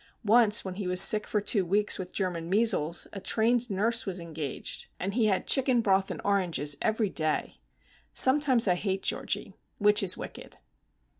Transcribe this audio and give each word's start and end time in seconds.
Once 0.25 0.65
when 0.65 0.73
he 0.73 0.87
was 0.87 0.99
sick 0.99 1.27
for 1.27 1.39
two 1.39 1.63
weeks 1.63 1.99
with 1.99 2.11
German 2.11 2.49
measles 2.49 3.05
a 3.13 3.21
trained 3.21 3.69
nurse 3.69 4.03
was 4.03 4.19
engaged, 4.19 4.87
and 4.99 5.13
he 5.13 5.27
had 5.27 5.45
chicken 5.45 5.79
broth 5.79 6.09
and 6.09 6.19
oranges 6.25 6.75
every 6.81 7.11
day. 7.11 7.59
Sometimes 8.11 8.67
I 8.67 8.73
hate 8.73 9.03
Georgie!—which 9.03 10.01
is 10.01 10.17
wicked. 10.17 10.57